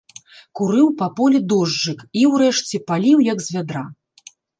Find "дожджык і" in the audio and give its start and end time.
1.51-2.23